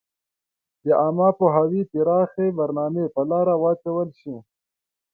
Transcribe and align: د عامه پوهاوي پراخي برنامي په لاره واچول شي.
د 0.85 0.87
عامه 1.01 1.29
پوهاوي 1.39 1.81
پراخي 1.91 2.47
برنامي 2.59 3.05
په 3.15 3.21
لاره 3.29 3.53
واچول 3.61 4.09
شي. 4.19 4.35